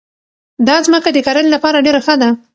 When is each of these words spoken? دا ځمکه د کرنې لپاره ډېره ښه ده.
دا 0.67 0.75
ځمکه 0.85 1.09
د 1.13 1.17
کرنې 1.27 1.49
لپاره 1.55 1.83
ډېره 1.85 2.01
ښه 2.05 2.15
ده. 2.21 2.29